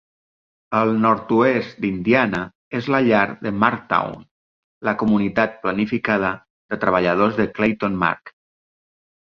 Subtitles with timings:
[0.77, 2.39] El nord-oest d'Indiana
[2.79, 4.25] és la llar de Marktown,
[4.91, 6.35] la comunitat planificada
[6.75, 8.37] de treballadors de Clayton Mark.